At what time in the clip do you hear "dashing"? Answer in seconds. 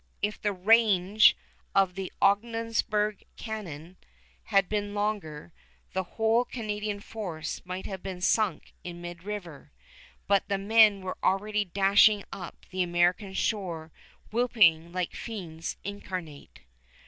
11.65-12.23